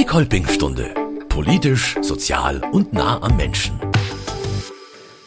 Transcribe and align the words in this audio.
Die 0.00 0.06
Kolpingstunde. 0.06 0.94
Politisch, 1.28 1.94
sozial 2.00 2.62
und 2.72 2.94
nah 2.94 3.20
am 3.20 3.36
Menschen. 3.36 3.78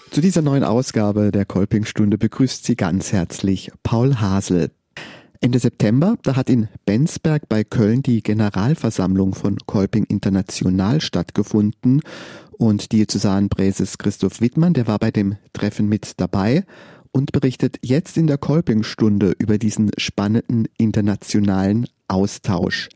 Zu 0.10 0.20
dieser 0.20 0.42
neuen 0.42 0.64
Ausgabe 0.64 1.30
der 1.30 1.46
Kolpingstunde 1.46 2.18
begrüßt 2.18 2.66
Sie 2.66 2.76
ganz 2.76 3.12
herzlich 3.12 3.72
Paul 3.84 4.16
Hasel. 4.16 4.72
Ende 5.42 5.60
September, 5.60 6.16
da 6.24 6.36
hat 6.36 6.50
in 6.50 6.70
Bensberg 6.88 7.48
bei 7.50 7.64
Köln 7.64 8.02
die 8.02 8.24
Generalversammlung 8.24 9.36
von 9.36 9.58
Kolping 9.68 10.06
International 10.06 11.02
stattgefunden 11.02 12.02
und 12.58 12.92
Diözesanpräses 12.94 14.00
Christoph 14.00 14.42
Wittmann, 14.42 14.74
der 14.74 14.88
war 14.88 14.98
bei 14.98 15.12
dem 15.12 15.36
Treffen 15.54 15.88
mit 15.88 16.20
dabei 16.20 16.66
und 17.12 17.32
berichtet 17.32 17.78
jetzt 17.84 18.18
in 18.18 18.26
der 18.26 18.40
Kolpingstunde 18.40 19.36
über 19.38 19.60
diesen 19.60 19.92
spannenden 20.00 20.68
internationalen 20.80 21.86
Austausch. 22.14 22.90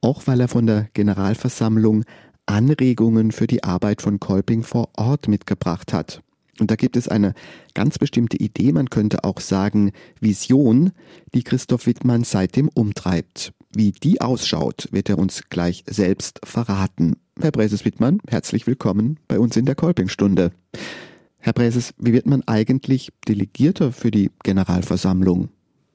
Auch 0.00 0.26
weil 0.26 0.40
er 0.40 0.48
von 0.48 0.66
der 0.66 0.88
Generalversammlung 0.94 2.04
Anregungen 2.46 3.30
für 3.30 3.46
die 3.46 3.62
Arbeit 3.62 4.02
von 4.02 4.18
Kolping 4.18 4.62
vor 4.62 4.88
Ort 4.96 5.28
mitgebracht 5.28 5.92
hat. 5.92 6.22
Und 6.58 6.70
da 6.70 6.76
gibt 6.76 6.96
es 6.96 7.08
eine 7.08 7.34
ganz 7.74 7.98
bestimmte 7.98 8.36
Idee, 8.36 8.72
man 8.72 8.90
könnte 8.90 9.24
auch 9.24 9.40
sagen 9.40 9.92
Vision, 10.20 10.92
die 11.34 11.42
Christoph 11.42 11.86
Wittmann 11.86 12.24
seitdem 12.24 12.68
umtreibt. 12.68 13.52
Wie 13.74 13.92
die 13.92 14.20
ausschaut, 14.20 14.88
wird 14.90 15.08
er 15.08 15.18
uns 15.18 15.44
gleich 15.48 15.82
selbst 15.88 16.40
verraten. 16.44 17.16
Herr 17.40 17.52
Präses 17.52 17.84
Wittmann, 17.84 18.20
herzlich 18.28 18.66
willkommen 18.66 19.18
bei 19.28 19.38
uns 19.38 19.56
in 19.56 19.64
der 19.64 19.74
Kolpingstunde. 19.74 20.52
Herr 21.38 21.52
Präses, 21.54 21.94
wie 21.98 22.12
wird 22.12 22.26
man 22.26 22.42
eigentlich 22.46 23.12
Delegierter 23.26 23.92
für 23.92 24.10
die 24.10 24.30
Generalversammlung? 24.44 25.48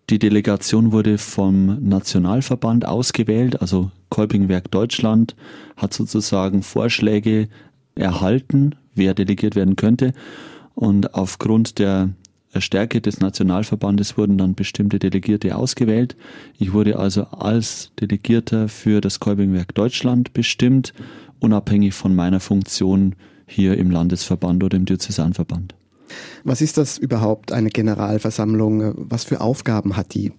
Die 0.09 0.19
Delegation 0.19 0.93
wurde 0.93 1.17
vom 1.17 1.83
Nationalverband 1.85 2.85
ausgewählt, 2.85 3.61
also 3.61 3.91
Kolpingwerk 4.09 4.71
Deutschland 4.71 5.35
hat 5.75 5.93
sozusagen 5.93 6.63
Vorschläge 6.63 7.49
erhalten, 7.93 8.75
wer 8.95 9.13
delegiert 9.13 9.57
werden 9.57 9.75
könnte. 9.75 10.13
Und 10.75 11.13
aufgrund 11.13 11.77
der 11.79 12.09
Stärke 12.57 13.01
des 13.01 13.19
Nationalverbandes 13.19 14.17
wurden 14.17 14.37
dann 14.37 14.55
bestimmte 14.55 14.97
Delegierte 14.97 15.55
ausgewählt. 15.57 16.15
Ich 16.57 16.71
wurde 16.71 16.97
also 16.97 17.25
als 17.25 17.91
Delegierter 17.99 18.69
für 18.69 19.01
das 19.01 19.19
Kolpingwerk 19.19 19.75
Deutschland 19.75 20.31
bestimmt, 20.31 20.93
unabhängig 21.39 21.93
von 21.93 22.15
meiner 22.15 22.39
Funktion 22.39 23.15
hier 23.45 23.77
im 23.77 23.91
Landesverband 23.91 24.63
oder 24.63 24.77
im 24.77 24.85
Diözesanverband. 24.85 25.76
Was 26.43 26.61
ist 26.61 26.77
das 26.77 26.97
überhaupt, 26.97 27.51
eine 27.51 27.69
Generalversammlung? 27.69 28.93
Was 28.95 29.23
für 29.23 29.41
Aufgaben 29.41 29.97
hat 29.97 30.13
die? 30.13 30.33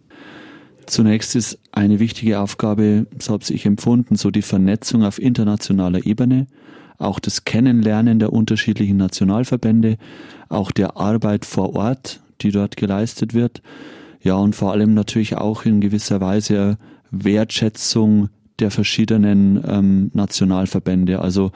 Zunächst 0.87 1.37
ist 1.37 1.59
eine 1.73 2.01
wichtige 2.01 2.41
Aufgabe, 2.41 3.07
so 3.19 3.35
habe 3.35 3.45
ich 3.49 3.67
empfunden, 3.67 4.17
so 4.17 4.31
die 4.31 4.43
Vernetzung 4.43 5.05
auf 5.05 5.21
internationaler 5.21 6.07
Ebene 6.07 6.47
auch 6.99 7.21
das 7.21 7.45
Kennenlernen 7.45 8.19
der 8.19 8.33
unterschiedlichen 8.33 8.97
Nationalverbände, 8.97 9.97
auch 10.49 10.71
der 10.73 10.97
Arbeit 10.97 11.45
vor 11.45 11.75
Ort, 11.75 12.21
die 12.41 12.51
dort 12.51 12.77
geleistet 12.77 13.35
wird. 13.35 13.63
Ja, 14.21 14.35
und 14.35 14.57
vor 14.57 14.73
allem 14.73 14.95
natürlich 14.95 15.37
auch 15.37 15.65
in 15.65 15.81
gewisser 15.81 16.21
Weise 16.21 16.77
Wertschätzung 17.11 18.29
der 18.59 18.73
verschiedenen 18.73 19.63
ähm, 19.67 20.11
Nationalverbände. 20.13 21.21
Also 21.21 21.53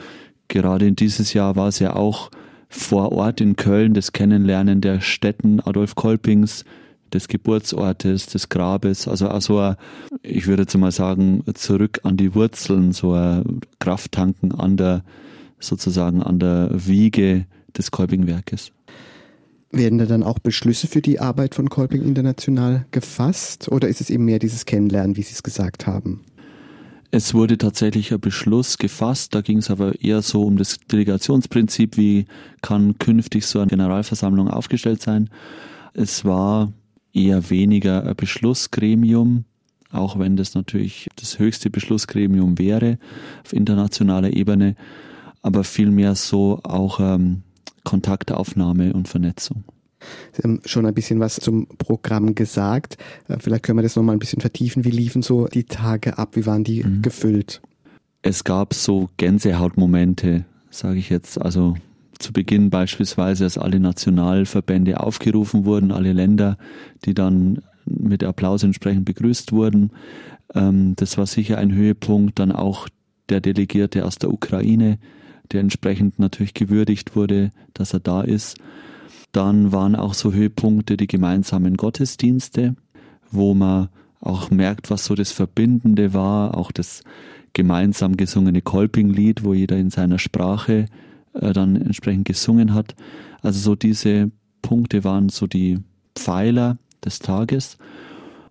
gerade 0.46 0.86
in 0.86 0.96
dieses 0.96 1.32
Jahr 1.32 1.56
war 1.56 1.68
es 1.68 1.80
ja 1.80 1.96
auch 1.96 2.30
vor 2.72 3.12
Ort 3.12 3.40
in 3.40 3.54
Köln 3.56 3.92
das 3.92 4.12
Kennenlernen 4.12 4.80
der 4.80 5.00
Städten 5.00 5.60
Adolf 5.60 5.94
Kolpings, 5.94 6.64
des 7.12 7.28
Geburtsortes, 7.28 8.26
des 8.26 8.48
Grabes, 8.48 9.06
also 9.06 9.28
also 9.28 9.74
ich 10.22 10.46
würde 10.46 10.62
jetzt 10.62 10.76
mal 10.78 10.92
sagen, 10.92 11.44
zurück 11.54 12.00
an 12.04 12.16
die 12.16 12.34
Wurzeln, 12.34 12.92
so 12.92 13.12
ein 13.12 13.60
Krafttanken 13.78 14.52
an 14.52 14.78
der 14.78 15.04
sozusagen 15.60 16.22
an 16.22 16.38
der 16.38 16.70
Wiege 16.72 17.46
des 17.76 17.90
Kolping-Werkes. 17.90 18.72
Werden 19.70 19.98
da 19.98 20.06
dann 20.06 20.22
auch 20.22 20.38
Beschlüsse 20.38 20.86
für 20.86 21.02
die 21.02 21.20
Arbeit 21.20 21.54
von 21.54 21.68
Kolping 21.68 22.02
International 22.02 22.86
gefasst 22.90 23.68
oder 23.68 23.88
ist 23.88 24.00
es 24.00 24.10
eben 24.10 24.24
mehr 24.24 24.38
dieses 24.38 24.64
Kennenlernen, 24.64 25.16
wie 25.16 25.22
Sie 25.22 25.32
es 25.32 25.42
gesagt 25.42 25.86
haben? 25.86 26.22
Es 27.12 27.34
wurde 27.34 27.58
tatsächlich 27.58 28.12
ein 28.12 28.20
Beschluss 28.20 28.78
gefasst, 28.78 29.34
da 29.34 29.42
ging 29.42 29.58
es 29.58 29.70
aber 29.70 30.00
eher 30.00 30.22
so 30.22 30.42
um 30.42 30.56
das 30.56 30.80
Delegationsprinzip, 30.90 31.96
wie 31.96 32.24
kann 32.62 32.98
künftig 32.98 33.46
so 33.46 33.60
eine 33.60 33.68
Generalversammlung 33.68 34.48
aufgestellt 34.48 35.02
sein. 35.02 35.30
Es 35.92 36.24
war 36.24 36.72
eher 37.12 37.50
weniger 37.50 38.04
ein 38.04 38.16
Beschlussgremium, 38.16 39.44
auch 39.90 40.18
wenn 40.18 40.36
das 40.36 40.54
natürlich 40.54 41.08
das 41.16 41.38
höchste 41.38 41.68
Beschlussgremium 41.68 42.58
wäre 42.58 42.98
auf 43.44 43.52
internationaler 43.52 44.32
Ebene 44.32 44.74
aber 45.42 45.64
vielmehr 45.64 46.14
so 46.14 46.60
auch 46.62 47.00
ähm, 47.00 47.42
Kontaktaufnahme 47.84 48.92
und 48.92 49.08
Vernetzung. 49.08 49.64
Sie 50.32 50.42
haben 50.42 50.60
schon 50.64 50.86
ein 50.86 50.94
bisschen 50.94 51.20
was 51.20 51.36
zum 51.36 51.66
Programm 51.78 52.34
gesagt. 52.34 52.96
Äh, 53.28 53.38
vielleicht 53.38 53.64
können 53.64 53.78
wir 53.78 53.82
das 53.82 53.96
nochmal 53.96 54.16
ein 54.16 54.20
bisschen 54.20 54.40
vertiefen. 54.40 54.84
Wie 54.84 54.90
liefen 54.90 55.22
so 55.22 55.46
die 55.46 55.64
Tage 55.64 56.18
ab? 56.18 56.36
Wie 56.36 56.46
waren 56.46 56.64
die 56.64 56.82
mhm. 56.82 57.02
gefüllt? 57.02 57.60
Es 58.22 58.44
gab 58.44 58.74
so 58.74 59.10
Gänsehautmomente, 59.16 60.44
sage 60.70 60.98
ich 60.98 61.10
jetzt. 61.10 61.40
Also 61.40 61.76
zu 62.18 62.32
Beginn 62.32 62.70
beispielsweise, 62.70 63.44
als 63.44 63.58
alle 63.58 63.80
Nationalverbände 63.80 65.00
aufgerufen 65.00 65.64
wurden, 65.64 65.90
alle 65.90 66.12
Länder, 66.12 66.56
die 67.04 67.14
dann 67.14 67.62
mit 67.84 68.22
Applaus 68.22 68.62
entsprechend 68.62 69.04
begrüßt 69.04 69.52
wurden. 69.52 69.90
Ähm, 70.54 70.94
das 70.96 71.18
war 71.18 71.26
sicher 71.26 71.58
ein 71.58 71.74
Höhepunkt. 71.74 72.38
Dann 72.38 72.52
auch 72.52 72.88
der 73.28 73.40
Delegierte 73.40 74.04
aus 74.04 74.16
der 74.16 74.32
Ukraine, 74.32 74.98
der 75.50 75.60
entsprechend 75.60 76.18
natürlich 76.18 76.54
gewürdigt 76.54 77.16
wurde, 77.16 77.50
dass 77.74 77.92
er 77.92 78.00
da 78.00 78.22
ist. 78.22 78.56
Dann 79.32 79.72
waren 79.72 79.96
auch 79.96 80.14
so 80.14 80.32
Höhepunkte 80.32 80.96
die 80.96 81.06
gemeinsamen 81.06 81.76
Gottesdienste, 81.76 82.76
wo 83.30 83.54
man 83.54 83.88
auch 84.20 84.50
merkt, 84.50 84.90
was 84.90 85.04
so 85.04 85.14
das 85.14 85.32
Verbindende 85.32 86.14
war, 86.14 86.56
auch 86.56 86.70
das 86.70 87.02
gemeinsam 87.54 88.16
gesungene 88.16 88.62
Kolpinglied, 88.62 89.44
wo 89.44 89.52
jeder 89.52 89.76
in 89.78 89.90
seiner 89.90 90.18
Sprache 90.18 90.86
äh, 91.34 91.52
dann 91.52 91.76
entsprechend 91.76 92.26
gesungen 92.26 92.74
hat. 92.74 92.94
Also 93.40 93.58
so 93.58 93.74
diese 93.74 94.30
Punkte 94.60 95.04
waren 95.04 95.28
so 95.28 95.46
die 95.46 95.80
Pfeiler 96.14 96.78
des 97.04 97.18
Tages. 97.18 97.78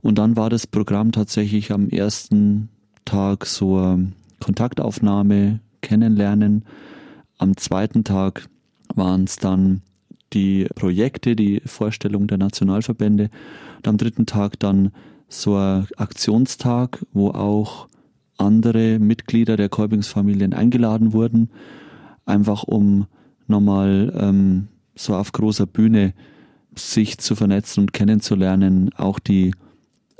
Und 0.02 0.18
dann 0.18 0.36
war 0.36 0.50
das 0.50 0.68
Programm 0.68 1.12
tatsächlich 1.12 1.72
am 1.72 1.90
ersten 1.90 2.70
Tag 3.06 3.46
so 3.46 4.00
Kontaktaufnahme, 4.40 5.60
Kennenlernen, 5.82 6.66
am 7.38 7.58
zweiten 7.58 8.04
Tag 8.04 8.48
waren 8.94 9.24
es 9.24 9.38
dann 9.38 9.82
die 10.34 10.68
Projekte, 10.76 11.36
die 11.36 11.62
Vorstellung 11.66 12.28
der 12.28 12.38
Nationalverbände. 12.38 13.30
Und 13.78 13.88
am 13.88 13.98
dritten 13.98 14.26
Tag 14.26 14.60
dann 14.60 14.92
so 15.28 15.56
ein 15.56 15.88
Aktionstag, 15.98 17.06
wo 17.14 17.30
auch 17.30 17.88
andere 18.38 19.00
Mitglieder 19.00 19.58
der 19.58 19.70
Kolbingsfamilien 19.70 20.54
eingeladen 20.54 21.14
wurden, 21.14 21.50
einfach 22.26 22.64
um 22.64 23.06
nochmal 23.48 24.14
ähm, 24.18 24.68
so 24.96 25.16
auf 25.16 25.32
großer 25.32 25.68
Bühne 25.68 26.14
sich 26.76 27.18
zu 27.18 27.36
vernetzen 27.36 27.82
und 27.82 27.94
kennenzulernen, 27.94 28.92
auch 28.96 29.20
die 29.20 29.54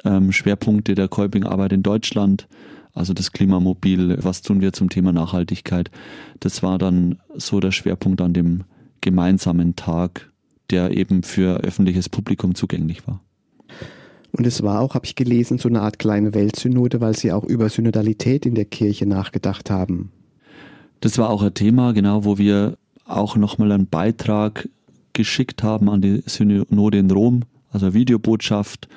ähm, 0.04 0.32
Schwerpunkte 0.32 0.96
der 0.96 1.08
Kolping-Arbeit 1.08 1.74
in 1.74 1.84
Deutschland 1.84 2.48
also 2.94 3.14
das 3.14 3.32
Klimamobil, 3.32 4.18
was 4.22 4.42
tun 4.42 4.62
wir 4.62 4.74
zum 4.74 4.90
Thema 4.90 5.12
Nachhaltigkeit. 5.12 5.90
Das 6.40 6.62
war 6.64 6.78
dann 6.78 7.20
so 7.36 7.60
der 7.60 7.72
Schwerpunkt 7.72 8.22
an 8.22 8.34
dem 8.34 8.64
gemeinsamen 9.02 9.76
Tag, 9.76 10.32
der 10.70 10.92
eben 10.92 11.24
für 11.24 11.62
öffentliches 11.62 12.10
Publikum 12.10 12.56
zugänglich 12.56 13.06
war. 13.08 13.22
Und 14.32 14.48
es 14.48 14.64
war 14.64 14.80
auch, 14.80 14.96
habe 14.96 15.06
ich 15.06 15.16
gelesen, 15.16 15.58
so 15.58 15.68
eine 15.68 15.82
Art 15.82 16.00
kleine 16.00 16.34
Weltsynode, 16.34 17.02
weil 17.02 17.16
Sie 17.18 17.32
auch 17.32 17.44
über 17.44 17.68
Synodalität 17.68 18.46
in 18.46 18.56
der 18.56 18.66
Kirche 18.66 19.06
nachgedacht 19.06 19.70
haben. 19.70 20.12
Das 21.02 21.18
war 21.18 21.30
auch 21.30 21.42
ein 21.42 21.54
Thema, 21.54 21.92
genau, 21.94 22.24
wo 22.24 22.38
wir 22.38 22.78
auch 23.06 23.36
nochmal 23.36 23.72
einen 23.72 23.88
Beitrag 23.88 24.70
geschickt 25.14 25.64
haben 25.64 25.90
an 25.90 26.02
die 26.02 26.24
Synode 26.26 26.98
in 26.98 27.12
Rom, 27.12 27.42
also 27.72 27.88
eine 27.88 27.94
Videobotschaft, 27.94 28.88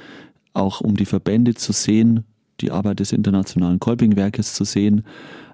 auch 0.53 0.81
um 0.81 0.97
die 0.97 1.07
Verbände 1.07 1.55
zu 1.55 1.73
sehen, 1.73 2.25
die 2.61 2.71
Arbeit 2.71 3.01
des 3.01 3.13
Internationalen 3.13 3.81
Kolpingwerkes 3.81 4.55
zu 4.55 4.65
sehen, 4.65 5.05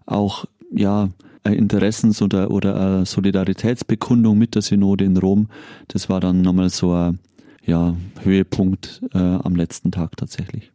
auch 0.04 0.44
ja 0.72 1.10
Interessens- 1.44 2.22
oder, 2.22 2.50
oder 2.50 3.04
Solidaritätsbekundung 3.06 4.36
mit 4.36 4.54
der 4.54 4.62
Synode 4.62 5.04
in 5.04 5.16
Rom. 5.16 5.48
Das 5.88 6.08
war 6.08 6.20
dann 6.20 6.42
nochmal 6.42 6.70
so 6.70 6.92
ein 6.92 7.18
ja, 7.64 7.96
Höhepunkt 8.22 9.02
äh, 9.14 9.18
am 9.18 9.56
letzten 9.56 9.90
Tag 9.90 10.16
tatsächlich. 10.16 10.70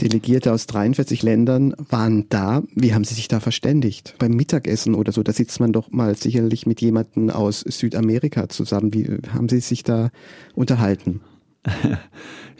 Delegierte 0.00 0.52
aus 0.52 0.66
43 0.66 1.22
Ländern 1.22 1.74
waren 1.76 2.26
da. 2.28 2.62
Wie 2.74 2.94
haben 2.94 3.04
Sie 3.04 3.14
sich 3.14 3.28
da 3.28 3.40
verständigt? 3.40 4.14
Beim 4.18 4.32
Mittagessen 4.32 4.94
oder 4.94 5.12
so, 5.12 5.22
da 5.22 5.32
sitzt 5.32 5.60
man 5.60 5.72
doch 5.72 5.90
mal 5.90 6.16
sicherlich 6.16 6.66
mit 6.66 6.80
jemandem 6.80 7.30
aus 7.30 7.60
Südamerika 7.60 8.48
zusammen. 8.48 8.94
Wie 8.94 9.18
haben 9.32 9.48
Sie 9.48 9.60
sich 9.60 9.84
da 9.84 10.10
unterhalten? 10.54 11.20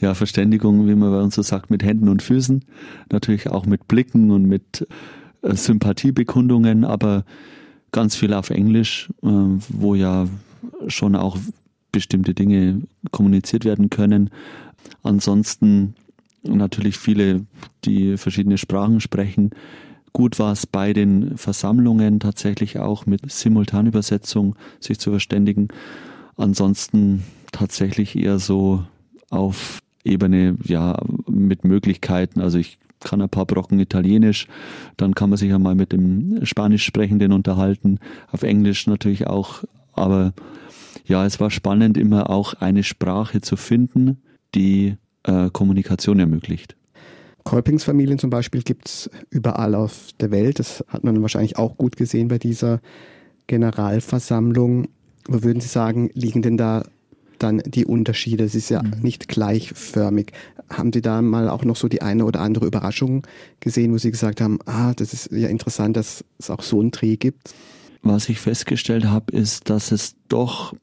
ja, 0.01 0.15
Verständigung, 0.15 0.87
wie 0.87 0.95
man 0.95 1.11
bei 1.11 1.21
uns 1.21 1.35
so 1.35 1.43
sagt, 1.43 1.71
mit 1.71 1.83
Händen 1.83 2.09
und 2.09 2.23
Füßen, 2.23 2.65
natürlich 3.11 3.49
auch 3.49 3.67
mit 3.67 3.89
Blicken 3.89 4.31
und 4.31 4.45
mit 4.45 4.83
äh, 4.83 4.95
Sympathiebekundungen, 5.43 6.85
aber 6.85 7.25
ganz 7.91 8.17
viel 8.17 8.33
auf 8.33 8.51
Englisch, 8.51 9.11
äh, 9.23 9.29
wo 9.69 9.95
ja 9.95 10.27
schon 10.89 11.17
auch 11.17 11.39
bestimmte 11.91 12.35
Dinge 12.35 12.83
kommuniziert 13.11 13.65
werden 13.65 13.91
können. 13.91 14.31
Ansonsten 15.03 15.95
natürlich 16.43 16.97
viele, 16.97 17.45
die 17.85 18.17
verschiedene 18.17 18.59
Sprachen 18.59 19.01
sprechen. 19.01 19.51
Gut 20.13 20.39
war 20.39 20.53
es 20.53 20.67
bei 20.67 20.93
den 20.93 21.37
Versammlungen 21.37 22.21
tatsächlich 22.21 22.79
auch 22.79 23.07
mit 23.07 23.31
Simultanübersetzung 23.31 24.57
sich 24.81 24.99
zu 24.99 25.11
verständigen. 25.11 25.69
Ansonsten 26.37 27.23
tatsächlich 27.53 28.17
eher 28.17 28.39
so 28.39 28.85
auf 29.31 29.79
Ebene, 30.05 30.57
ja, 30.65 31.01
mit 31.29 31.65
Möglichkeiten. 31.65 32.41
Also 32.41 32.59
ich 32.59 32.79
kann 33.05 33.21
ein 33.21 33.29
paar 33.29 33.47
Brocken 33.47 33.79
Italienisch, 33.79 34.47
dann 34.97 35.15
kann 35.15 35.31
man 35.31 35.37
sich 35.37 35.51
ja 35.51 35.59
mal 35.59 35.75
mit 35.75 35.93
dem 35.93 36.45
Spanisch 36.45 36.85
Sprechenden 36.85 37.33
unterhalten, 37.33 37.99
auf 38.31 38.43
Englisch 38.43 38.87
natürlich 38.87 39.27
auch, 39.27 39.65
aber 39.93 40.33
ja, 41.05 41.27
es 41.27 41.41
war 41.41 41.51
spannend, 41.51 41.97
immer 41.97 42.31
auch 42.31 42.55
eine 42.55 42.83
Sprache 42.83 43.41
zu 43.41 43.57
finden, 43.57 44.23
die 44.55 44.97
äh, 45.25 45.51
Kommunikation 45.51 46.19
ermöglicht. 46.21 46.77
Kolpingsfamilien 47.45 48.19
zum 48.19 48.31
Beispiel 48.31 48.63
gibt 48.63 48.89
es 48.89 49.11
überall 49.31 49.75
auf 49.75 50.11
der 50.21 50.31
Welt. 50.31 50.59
Das 50.59 50.85
hat 50.89 51.03
man 51.03 51.21
wahrscheinlich 51.23 51.59
auch 51.59 51.77
gut 51.77 51.97
gesehen 51.97 52.29
bei 52.29 52.39
dieser 52.39 52.81
Generalversammlung. 53.49 54.89
Wo 55.29 55.43
würden 55.43 55.61
Sie 55.61 55.69
sagen, 55.69 56.11
liegen 56.15 56.43
denn 56.43 56.57
da 56.57 56.85
dann 57.43 57.59
die 57.67 57.85
Unterschiede? 57.85 58.45
Es 58.45 58.55
ist 58.55 58.71
ja 58.71 58.83
mhm. 58.83 59.01
nicht 59.03 59.29
gleichförmig. 59.29 60.33
Haben 60.71 60.93
Sie 60.93 61.03
da 61.03 61.23
mal 61.23 61.49
auch 61.49 61.65
noch 61.65 61.77
so 61.77 61.89
die 61.89 62.03
eine 62.03 62.25
oder 62.25 62.41
andere 62.41 62.67
Überraschung 62.67 63.27
gesehen, 63.61 63.93
wo 63.93 63.99
Sie 63.99 64.11
gesagt 64.11 64.41
haben, 64.41 64.59
ah, 64.67 64.93
das 64.95 65.13
ist 65.13 65.31
ja 65.33 65.49
interessant, 65.49 65.97
dass 65.97 66.25
es 66.39 66.51
auch 66.51 66.63
so 66.63 66.81
einen 66.81 66.91
Dreh 66.91 67.17
gibt? 67.17 67.55
Was 68.03 68.29
ich 68.29 68.41
festgestellt 68.41 69.05
habe, 69.05 69.33
ist, 69.37 69.71
dass 69.71 69.93
es 69.93 70.17
doch 70.29 70.75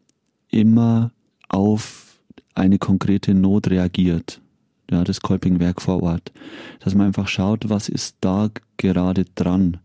immer 0.50 1.12
auf 1.50 2.18
eine 2.56 2.78
konkrete 2.78 3.34
Not 3.34 3.70
reagiert. 3.70 4.42
Ja, 4.90 5.04
das 5.04 5.22
Kolpingwerk 5.22 5.82
vor 5.82 6.02
Ort. 6.02 6.32
Dass 6.80 6.96
man 6.96 7.08
einfach 7.08 7.28
schaut, 7.28 7.70
was 7.70 7.90
ist 7.90 8.18
da 8.22 8.50
gerade 8.78 9.26
dran. 9.36 9.78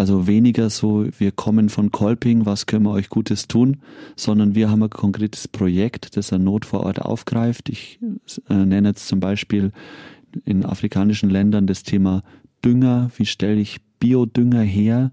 Also 0.00 0.26
weniger 0.26 0.70
so, 0.70 1.06
wir 1.18 1.30
kommen 1.30 1.68
von 1.68 1.90
Kolping, 1.90 2.46
was 2.46 2.64
können 2.64 2.86
wir 2.86 2.90
euch 2.92 3.10
Gutes 3.10 3.48
tun, 3.48 3.82
sondern 4.16 4.54
wir 4.54 4.70
haben 4.70 4.82
ein 4.82 4.88
konkretes 4.88 5.46
Projekt, 5.46 6.16
das 6.16 6.32
eine 6.32 6.42
Not 6.42 6.64
vor 6.64 6.84
Ort 6.84 7.02
aufgreift. 7.02 7.68
Ich 7.68 7.98
äh, 8.48 8.54
nenne 8.54 8.88
jetzt 8.88 9.08
zum 9.08 9.20
Beispiel 9.20 9.72
in 10.46 10.64
afrikanischen 10.64 11.28
Ländern 11.28 11.66
das 11.66 11.82
Thema 11.82 12.22
Dünger. 12.64 13.10
Wie 13.14 13.26
stelle 13.26 13.60
ich 13.60 13.82
Biodünger 13.98 14.62
her? 14.62 15.12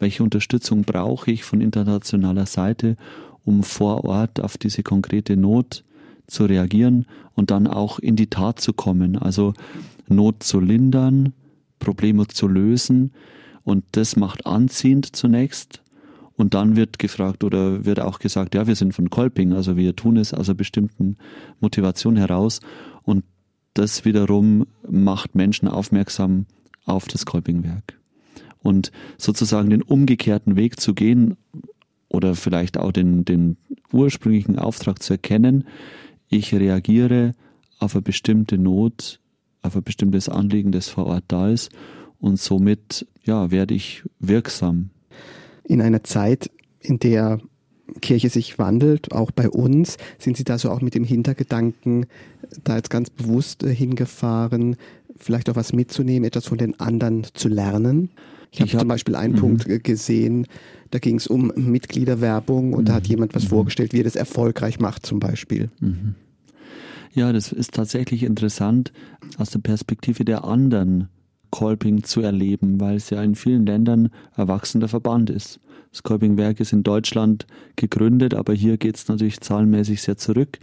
Welche 0.00 0.22
Unterstützung 0.22 0.82
brauche 0.82 1.30
ich 1.30 1.42
von 1.42 1.62
internationaler 1.62 2.44
Seite, 2.44 2.98
um 3.46 3.62
vor 3.62 4.04
Ort 4.04 4.38
auf 4.42 4.58
diese 4.58 4.82
konkrete 4.82 5.38
Not 5.38 5.82
zu 6.26 6.44
reagieren 6.44 7.06
und 7.32 7.50
dann 7.50 7.66
auch 7.66 7.98
in 8.00 8.16
die 8.16 8.26
Tat 8.26 8.60
zu 8.60 8.74
kommen. 8.74 9.16
Also 9.16 9.54
Not 10.08 10.42
zu 10.42 10.60
lindern, 10.60 11.32
Probleme 11.78 12.28
zu 12.28 12.46
lösen. 12.48 13.12
Und 13.66 13.84
das 13.92 14.14
macht 14.14 14.46
anziehend 14.46 15.16
zunächst. 15.16 15.82
Und 16.36 16.54
dann 16.54 16.76
wird 16.76 17.00
gefragt 17.00 17.42
oder 17.42 17.84
wird 17.84 17.98
auch 17.98 18.20
gesagt, 18.20 18.54
ja, 18.54 18.68
wir 18.68 18.76
sind 18.76 18.94
von 18.94 19.10
Kolping, 19.10 19.52
also 19.52 19.76
wir 19.76 19.96
tun 19.96 20.18
es 20.18 20.32
aus 20.32 20.48
einer 20.48 20.54
bestimmten 20.54 21.16
Motivation 21.58 22.14
heraus. 22.14 22.60
Und 23.02 23.24
das 23.74 24.04
wiederum 24.04 24.66
macht 24.88 25.34
Menschen 25.34 25.66
aufmerksam 25.66 26.46
auf 26.84 27.08
das 27.08 27.26
Kolpingwerk. 27.26 27.98
Und 28.62 28.92
sozusagen 29.18 29.70
den 29.70 29.82
umgekehrten 29.82 30.54
Weg 30.54 30.78
zu 30.78 30.94
gehen 30.94 31.36
oder 32.08 32.36
vielleicht 32.36 32.78
auch 32.78 32.92
den, 32.92 33.24
den 33.24 33.56
ursprünglichen 33.90 34.60
Auftrag 34.60 35.02
zu 35.02 35.14
erkennen, 35.14 35.64
ich 36.28 36.54
reagiere 36.54 37.34
auf 37.80 37.96
eine 37.96 38.02
bestimmte 38.02 38.58
Not, 38.58 39.18
auf 39.62 39.74
ein 39.74 39.82
bestimmtes 39.82 40.28
Anliegen, 40.28 40.70
das 40.70 40.88
vor 40.88 41.06
Ort 41.06 41.24
da 41.26 41.50
ist 41.50 41.72
und 42.26 42.38
somit 42.38 43.06
ja, 43.24 43.50
werde 43.50 43.74
ich 43.74 44.02
wirksam. 44.18 44.90
In 45.64 45.80
einer 45.80 46.02
Zeit, 46.02 46.50
in 46.80 46.98
der 46.98 47.40
Kirche 48.00 48.30
sich 48.30 48.58
wandelt, 48.58 49.12
auch 49.12 49.30
bei 49.30 49.48
uns, 49.48 49.96
sind 50.18 50.36
Sie 50.36 50.44
da 50.44 50.58
so 50.58 50.70
auch 50.70 50.80
mit 50.80 50.94
dem 50.94 51.04
Hintergedanken 51.04 52.06
da 52.64 52.76
jetzt 52.76 52.90
ganz 52.90 53.10
bewusst 53.10 53.62
äh, 53.62 53.74
hingefahren, 53.74 54.76
vielleicht 55.16 55.48
auch 55.48 55.56
was 55.56 55.72
mitzunehmen, 55.72 56.26
etwas 56.26 56.46
von 56.46 56.58
den 56.58 56.78
anderen 56.78 57.26
zu 57.32 57.48
lernen? 57.48 58.10
Ich 58.50 58.60
habe 58.60 58.70
hab, 58.72 58.80
zum 58.80 58.88
Beispiel 58.88 59.16
einen 59.16 59.36
-hmm. 59.36 59.40
Punkt 59.40 59.68
äh, 59.68 59.78
gesehen, 59.78 60.46
da 60.90 60.98
ging 60.98 61.16
es 61.16 61.26
um 61.26 61.52
Mitgliederwerbung 61.56 62.72
und 62.72 62.82
mhm. 62.82 62.86
da 62.86 62.94
hat 62.94 63.04
mhm. 63.04 63.10
jemand 63.10 63.34
was 63.34 63.44
mhm. 63.44 63.48
vorgestellt, 63.48 63.92
wie 63.92 64.00
er 64.00 64.04
das 64.04 64.16
erfolgreich 64.16 64.78
macht 64.78 65.06
zum 65.06 65.20
Beispiel. 65.20 65.70
Mhm. 65.80 66.14
Ja, 67.12 67.32
das 67.32 67.50
ist 67.52 67.72
tatsächlich 67.72 68.24
interessant 68.24 68.92
aus 69.38 69.50
der 69.50 69.60
Perspektive 69.60 70.24
der 70.24 70.44
anderen 70.44 71.08
Kolping 71.56 72.04
zu 72.04 72.20
erleben, 72.20 72.80
weil 72.80 72.96
es 72.96 73.08
ja 73.08 73.22
in 73.22 73.34
vielen 73.34 73.64
Ländern 73.64 74.10
erwachsener 74.36 74.88
Verband 74.88 75.30
ist. 75.30 75.58
Das 75.90 76.02
Kolpingwerk 76.02 76.60
ist 76.60 76.74
in 76.74 76.82
Deutschland 76.82 77.46
gegründet, 77.76 78.34
aber 78.34 78.52
hier 78.52 78.76
geht 78.76 78.96
es 78.96 79.08
natürlich 79.08 79.40
zahlenmäßig 79.40 80.02
sehr 80.02 80.18
zurück. 80.18 80.58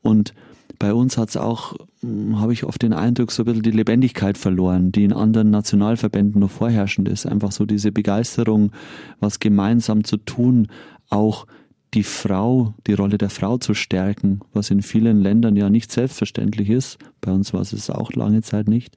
Und 0.00 0.32
bei 0.78 0.94
uns 0.94 1.18
hat 1.18 1.28
es 1.28 1.36
auch, 1.36 1.74
hm, 2.00 2.40
habe 2.40 2.54
ich 2.54 2.64
oft 2.64 2.80
den 2.80 2.94
Eindruck, 2.94 3.32
so 3.32 3.42
ein 3.42 3.44
bisschen 3.44 3.64
die 3.64 3.70
Lebendigkeit 3.70 4.38
verloren, 4.38 4.92
die 4.92 5.04
in 5.04 5.12
anderen 5.12 5.50
Nationalverbänden 5.50 6.40
noch 6.40 6.50
vorherrschend 6.50 7.06
ist. 7.06 7.26
Einfach 7.26 7.52
so 7.52 7.66
diese 7.66 7.92
Begeisterung, 7.92 8.72
was 9.20 9.40
gemeinsam 9.40 10.04
zu 10.04 10.16
tun, 10.16 10.68
auch 11.10 11.46
die 11.94 12.02
Frau, 12.02 12.74
die 12.86 12.94
Rolle 12.94 13.18
der 13.18 13.30
Frau 13.30 13.58
zu 13.58 13.74
stärken, 13.74 14.40
was 14.52 14.70
in 14.70 14.82
vielen 14.82 15.20
Ländern 15.20 15.56
ja 15.56 15.70
nicht 15.70 15.92
selbstverständlich 15.92 16.68
ist. 16.68 16.98
Bei 17.20 17.32
uns 17.32 17.52
war 17.52 17.60
es 17.60 17.90
auch 17.90 18.12
lange 18.12 18.42
Zeit 18.42 18.68
nicht. 18.68 18.96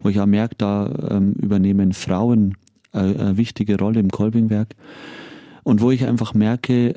Wo 0.00 0.10
ich 0.10 0.20
auch 0.20 0.26
merke, 0.26 0.54
da 0.56 1.08
ähm, 1.10 1.32
übernehmen 1.32 1.92
Frauen 1.92 2.56
äh, 2.92 2.98
eine 2.98 3.36
wichtige 3.36 3.78
Rolle 3.78 4.00
im 4.00 4.10
Kolbingwerk. 4.10 4.74
Und 5.62 5.80
wo 5.80 5.90
ich 5.90 6.04
einfach 6.06 6.34
merke, 6.34 6.94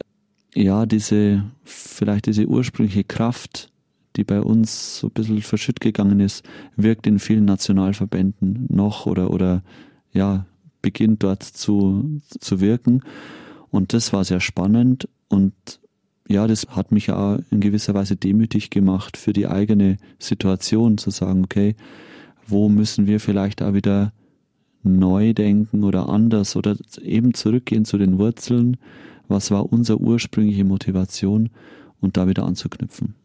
ja, 0.53 0.85
diese, 0.85 1.45
vielleicht 1.63 2.25
diese 2.25 2.45
ursprüngliche 2.45 3.03
Kraft, 3.03 3.71
die 4.17 4.23
bei 4.23 4.41
uns 4.41 4.99
so 4.99 5.07
ein 5.07 5.13
bisschen 5.13 5.41
verschütt 5.41 5.79
gegangen 5.79 6.19
ist, 6.19 6.43
wirkt 6.75 7.07
in 7.07 7.19
vielen 7.19 7.45
Nationalverbänden 7.45 8.65
noch 8.69 9.05
oder, 9.05 9.31
oder 9.31 9.63
ja, 10.11 10.45
beginnt 10.81 11.23
dort 11.23 11.43
zu, 11.43 12.19
zu 12.39 12.59
wirken. 12.59 13.03
Und 13.69 13.93
das 13.93 14.11
war 14.11 14.23
sehr 14.23 14.39
spannend 14.39 15.07
und 15.29 15.53
ja, 16.29 16.45
das 16.45 16.67
hat 16.69 16.91
mich 16.91 17.11
auch 17.11 17.39
in 17.51 17.61
gewisser 17.61 17.93
Weise 17.93 18.15
demütig 18.15 18.69
gemacht 18.69 19.15
für 19.17 19.33
die 19.33 19.47
eigene 19.47 19.97
Situation, 20.19 20.97
zu 20.97 21.09
sagen, 21.09 21.43
okay, 21.45 21.75
wo 22.47 22.69
müssen 22.69 23.07
wir 23.07 23.19
vielleicht 23.19 23.61
auch 23.61 23.73
wieder 23.73 24.11
neu 24.83 25.33
denken 25.33 25.83
oder 25.83 26.09
anders 26.09 26.55
oder 26.55 26.75
eben 27.01 27.33
zurückgehen 27.33 27.85
zu 27.85 27.97
den 27.97 28.17
Wurzeln, 28.17 28.77
was 29.27 29.51
war 29.51 29.71
unsere 29.71 29.99
ursprüngliche 29.99 30.63
Motivation 30.63 31.49
und 31.99 32.17
da 32.17 32.27
wieder 32.27 32.45
anzuknüpfen. 32.45 33.15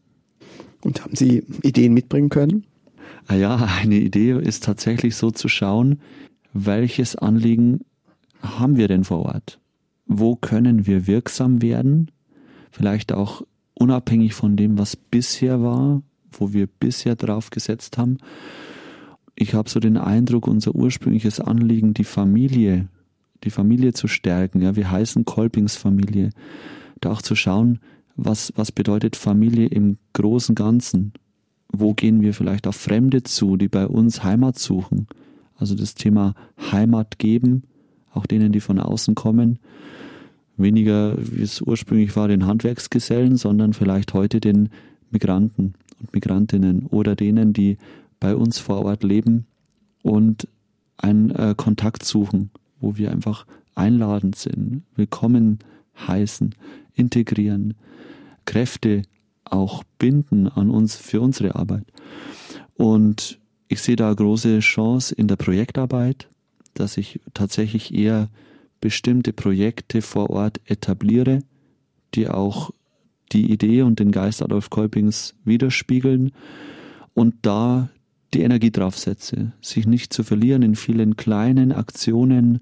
Und 0.83 1.03
haben 1.03 1.15
Sie 1.15 1.43
Ideen 1.61 1.93
mitbringen 1.93 2.29
können? 2.29 2.65
Ah 3.27 3.35
ja, 3.35 3.55
eine 3.55 3.95
Idee 3.95 4.37
ist 4.39 4.63
tatsächlich 4.63 5.15
so 5.15 5.31
zu 5.31 5.47
schauen, 5.47 5.99
welches 6.53 7.15
Anliegen 7.15 7.81
haben 8.41 8.75
wir 8.75 8.87
denn 8.89 9.05
vor 9.05 9.19
Ort? 9.25 9.59
Wo 10.05 10.35
können 10.35 10.85
wir 10.85 11.07
wirksam 11.07 11.61
werden? 11.61 12.11
Vielleicht 12.71 13.13
auch 13.13 13.43
unabhängig 13.73 14.33
von 14.33 14.55
dem, 14.55 14.77
was 14.77 14.95
bisher 14.95 15.61
war, 15.61 16.01
wo 16.31 16.53
wir 16.53 16.67
bisher 16.67 17.15
drauf 17.15 17.49
gesetzt 17.49 17.97
haben. 17.97 18.17
Ich 19.35 19.53
habe 19.53 19.69
so 19.69 19.79
den 19.79 19.97
Eindruck, 19.97 20.47
unser 20.47 20.75
ursprüngliches 20.75 21.39
Anliegen, 21.39 21.93
die 21.93 22.03
Familie, 22.03 22.87
die 23.43 23.49
Familie 23.49 23.93
zu 23.93 24.07
stärken. 24.07 24.61
Ja, 24.61 24.75
wir 24.75 24.91
heißen 24.91 25.25
Kolpings 25.25 25.75
Familie. 25.75 26.29
Da 27.01 27.11
auch 27.11 27.21
zu 27.21 27.35
schauen, 27.35 27.79
was, 28.15 28.53
was 28.55 28.71
bedeutet 28.71 29.15
Familie 29.15 29.67
im 29.67 29.97
großen 30.13 30.55
Ganzen? 30.55 31.13
Wo 31.69 31.93
gehen 31.93 32.21
wir 32.21 32.33
vielleicht 32.33 32.67
auf 32.67 32.75
Fremde 32.75 33.23
zu, 33.23 33.57
die 33.57 33.67
bei 33.67 33.87
uns 33.87 34.23
Heimat 34.23 34.59
suchen? 34.59 35.07
Also 35.55 35.75
das 35.75 35.95
Thema 35.95 36.35
Heimat 36.71 37.17
geben, 37.17 37.63
auch 38.13 38.25
denen, 38.25 38.51
die 38.51 38.59
von 38.59 38.79
außen 38.79 39.15
kommen. 39.15 39.59
Weniger, 40.57 41.15
wie 41.17 41.41
es 41.41 41.61
ursprünglich 41.61 42.15
war, 42.15 42.27
den 42.27 42.45
Handwerksgesellen, 42.45 43.37
sondern 43.37 43.73
vielleicht 43.73 44.13
heute 44.13 44.39
den 44.39 44.69
Migranten 45.09 45.73
und 45.99 46.13
Migrantinnen 46.13 46.85
oder 46.87 47.15
denen, 47.15 47.53
die 47.53 47.77
bei 48.19 48.35
uns 48.35 48.59
vor 48.59 48.85
Ort 48.85 49.03
leben 49.03 49.45
und 50.01 50.47
einen 50.97 51.31
äh, 51.31 51.55
Kontakt 51.57 52.03
suchen, 52.03 52.51
wo 52.79 52.97
wir 52.97 53.11
einfach 53.11 53.45
einladend 53.75 54.35
sind, 54.35 54.83
willkommen 54.95 55.59
heißen, 56.07 56.55
integrieren, 56.93 57.73
Kräfte 58.45 59.03
auch 59.45 59.83
binden 59.99 60.47
an 60.47 60.69
uns 60.69 60.95
für 60.95 61.21
unsere 61.21 61.55
Arbeit. 61.55 61.85
Und 62.75 63.39
ich 63.67 63.81
sehe 63.81 63.95
da 63.95 64.13
große 64.13 64.59
Chance 64.59 65.15
in 65.15 65.27
der 65.27 65.35
Projektarbeit, 65.35 66.27
dass 66.73 66.97
ich 66.97 67.19
tatsächlich 67.33 67.93
eher 67.93 68.29
bestimmte 68.81 69.33
Projekte 69.33 70.01
vor 70.01 70.29
Ort 70.29 70.59
etabliere, 70.65 71.39
die 72.15 72.27
auch 72.27 72.71
die 73.31 73.51
Idee 73.51 73.81
und 73.81 73.99
den 73.99 74.11
Geist 74.11 74.41
Adolf 74.43 74.69
Kolpings 74.69 75.35
widerspiegeln 75.45 76.31
und 77.13 77.35
da 77.41 77.89
die 78.33 78.41
Energie 78.41 78.71
drauf 78.71 78.97
setze, 78.97 79.53
sich 79.61 79.85
nicht 79.85 80.13
zu 80.13 80.23
verlieren 80.23 80.63
in 80.63 80.75
vielen 80.75 81.15
kleinen 81.15 81.71
Aktionen, 81.71 82.61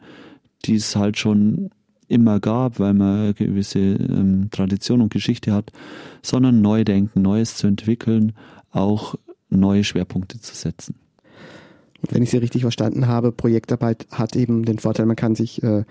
die 0.66 0.76
es 0.76 0.96
halt 0.96 1.18
schon 1.18 1.72
immer 2.08 2.40
gab, 2.40 2.80
weil 2.80 2.94
man 2.94 3.20
eine 3.20 3.34
gewisse 3.34 3.80
ähm, 3.80 4.50
Tradition 4.52 5.02
und 5.02 5.14
Geschichte 5.14 5.54
hat, 5.54 5.72
sondern 6.22 6.62
neu 6.62 6.84
denken, 6.84 7.22
Neues 7.22 7.56
zu 7.56 7.68
entwickeln, 7.68 8.34
auch 8.72 9.16
neue 9.50 9.84
Schwerpunkte 9.84 10.40
zu 10.40 10.54
setzen. 10.54 10.96
Wenn 12.10 12.24
ich 12.24 12.32
Sie 12.32 12.38
richtig 12.38 12.64
verstanden 12.64 13.08
habe, 13.08 13.32
Projektarbeit 13.32 14.08
hat 14.12 14.36
eben 14.36 14.66
den 14.66 14.80
Vorteil, 14.80 15.06
man 15.06 15.16
kann 15.16 15.36
sich 15.36 15.62
äh, 15.64 15.84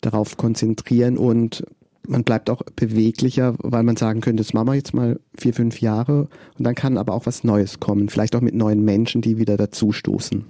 darauf 0.00 0.36
konzentrieren 0.36 1.18
und 1.18 1.64
man 2.08 2.24
bleibt 2.24 2.50
auch 2.50 2.62
beweglicher, 2.76 3.54
weil 3.58 3.82
man 3.82 3.96
sagen 3.96 4.20
könnte, 4.20 4.42
das 4.42 4.52
machen 4.54 4.68
wir 4.68 4.74
jetzt 4.74 4.94
mal 4.94 5.18
vier, 5.36 5.54
fünf 5.54 5.80
Jahre 5.80 6.28
und 6.56 6.64
dann 6.64 6.74
kann 6.74 6.98
aber 6.98 7.14
auch 7.14 7.26
was 7.26 7.44
Neues 7.44 7.80
kommen, 7.80 8.08
vielleicht 8.08 8.36
auch 8.36 8.40
mit 8.40 8.54
neuen 8.54 8.84
Menschen, 8.84 9.22
die 9.22 9.38
wieder 9.38 9.56
dazustoßen. 9.56 10.44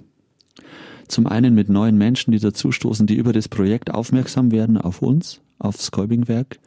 Zum 1.07 1.25
einen 1.25 1.55
mit 1.55 1.69
neuen 1.69 1.97
Menschen, 1.97 2.31
die 2.31 2.39
dazustoßen, 2.39 3.07
die 3.07 3.15
über 3.15 3.33
das 3.33 3.47
Projekt 3.47 3.93
aufmerksam 3.93 4.51
werden 4.51 4.77
auf 4.77 5.01
uns, 5.01 5.41
aufs 5.57 5.91
Kolbingwerk, 5.91 6.59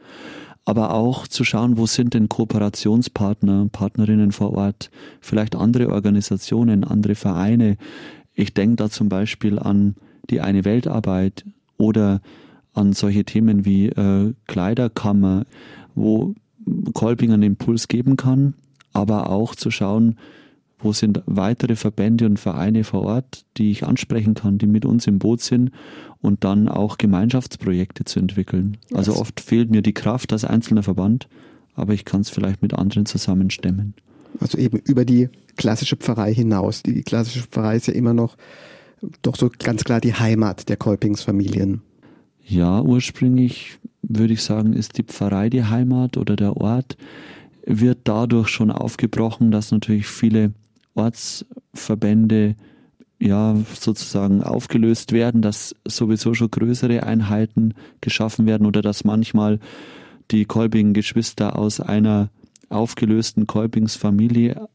aber 0.65 0.93
auch 0.93 1.27
zu 1.27 1.43
schauen, 1.43 1.77
wo 1.77 1.85
sind 1.85 2.13
denn 2.13 2.29
Kooperationspartner, 2.29 3.67
Partnerinnen 3.71 4.31
vor 4.31 4.53
Ort, 4.53 4.89
vielleicht 5.19 5.55
andere 5.55 5.89
Organisationen, 5.89 6.83
andere 6.83 7.15
Vereine. 7.15 7.77
Ich 8.33 8.53
denke 8.53 8.77
da 8.77 8.89
zum 8.89 9.09
Beispiel 9.09 9.59
an 9.59 9.95
die 10.29 10.41
eine 10.41 10.65
Weltarbeit 10.65 11.45
oder 11.77 12.21
an 12.73 12.93
solche 12.93 13.25
Themen 13.25 13.65
wie 13.65 13.87
äh, 13.87 14.33
Kleiderkammer, 14.47 15.45
wo 15.95 16.35
Kolping 16.93 17.33
einen 17.33 17.43
Impuls 17.43 17.87
geben 17.87 18.15
kann, 18.17 18.53
aber 18.93 19.29
auch 19.29 19.55
zu 19.55 19.71
schauen, 19.71 20.17
wo 20.79 20.93
sind 20.93 21.21
weitere 21.25 21.75
Verbände 21.75 22.25
und 22.25 22.39
Vereine 22.39 22.83
vor 22.83 23.03
Ort, 23.03 23.45
die 23.57 23.71
ich 23.71 23.85
ansprechen 23.85 24.33
kann, 24.33 24.57
die 24.57 24.67
mit 24.67 24.85
uns 24.85 25.05
im 25.07 25.19
Boot 25.19 25.41
sind 25.41 25.71
und 26.21 26.43
dann 26.43 26.67
auch 26.67 26.97
Gemeinschaftsprojekte 26.97 28.03
zu 28.05 28.19
entwickeln. 28.19 28.77
Also 28.93 29.15
oft 29.15 29.39
fehlt 29.39 29.69
mir 29.69 29.81
die 29.81 29.93
Kraft 29.93 30.33
als 30.33 30.45
einzelner 30.45 30.83
Verband, 30.83 31.27
aber 31.75 31.93
ich 31.93 32.05
kann 32.05 32.21
es 32.21 32.29
vielleicht 32.29 32.61
mit 32.61 32.73
anderen 32.73 33.05
zusammenstemmen. 33.05 33.93
Also 34.39 34.57
eben 34.57 34.79
über 34.79 35.05
die 35.05 35.29
klassische 35.57 35.95
Pfarrei 35.95 36.33
hinaus. 36.33 36.83
Die 36.83 37.03
klassische 37.03 37.43
Pfarrei 37.43 37.75
ist 37.75 37.87
ja 37.87 37.93
immer 37.93 38.13
noch 38.13 38.37
doch 39.21 39.35
so 39.35 39.49
ganz 39.59 39.83
klar 39.83 39.99
die 39.99 40.13
Heimat 40.13 40.69
der 40.69 40.77
Kolpingsfamilien. 40.77 41.81
Ja, 42.45 42.81
ursprünglich 42.81 43.79
würde 44.01 44.33
ich 44.33 44.43
sagen, 44.43 44.73
ist 44.73 44.97
die 44.97 45.03
Pfarrei 45.03 45.49
die 45.49 45.63
Heimat 45.63 46.17
oder 46.17 46.35
der 46.35 46.57
Ort, 46.57 46.97
wird 47.65 47.99
dadurch 48.03 48.49
schon 48.49 48.71
aufgebrochen, 48.71 49.51
dass 49.51 49.71
natürlich 49.71 50.07
viele 50.07 50.53
Ortsverbände 50.95 52.55
ja 53.19 53.55
sozusagen 53.79 54.43
aufgelöst 54.43 55.11
werden, 55.11 55.41
dass 55.41 55.75
sowieso 55.87 56.33
schon 56.33 56.49
größere 56.49 57.03
Einheiten 57.03 57.75
geschaffen 58.01 58.47
werden 58.47 58.65
oder 58.65 58.81
dass 58.81 59.03
manchmal 59.03 59.59
die 60.31 60.45
Kolbing-Geschwister 60.45 61.57
aus 61.57 61.79
einer 61.79 62.29
aufgelösten 62.71 63.47
Kolbingsfamilie 63.47 64.67